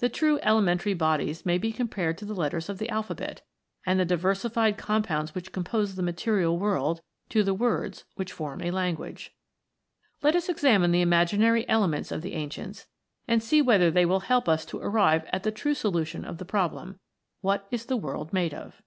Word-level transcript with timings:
The 0.00 0.10
true 0.10 0.38
elementary 0.42 0.92
bodies 0.92 1.46
may 1.46 1.56
be 1.56 1.72
compared 1.72 2.18
to 2.18 2.26
the 2.26 2.34
letters 2.34 2.68
of 2.68 2.76
the 2.76 2.90
alphabet, 2.90 3.40
and 3.86 3.98
the 3.98 4.04
diversified 4.04 4.76
compounds 4.76 5.34
which 5.34 5.50
compose 5.50 5.94
the 5.94 6.02
material 6.02 6.58
world 6.58 7.00
to 7.30 7.42
the 7.42 7.54
words 7.54 8.04
which 8.16 8.32
form 8.34 8.60
a 8.60 8.70
language. 8.70 9.34
Let 10.20 10.36
us 10.36 10.50
examine 10.50 10.92
the 10.92 11.00
imaginary 11.00 11.66
elements 11.70 12.12
of 12.12 12.20
the 12.20 12.34
ancients, 12.34 12.86
and 13.26 13.42
see 13.42 13.62
whether 13.62 13.90
they 13.90 14.04
will 14.04 14.20
help 14.28 14.46
us 14.46 14.66
to 14.66 14.78
arrive 14.78 15.24
at 15.32 15.42
the 15.42 15.50
true 15.52 15.72
solution 15.72 16.26
of 16.26 16.36
the 16.36 16.44
problem 16.44 16.98
what 17.40 17.66
is 17.70 17.86
the 17.86 17.96
world 17.96 18.34
made 18.34 18.52
of? 18.52 18.82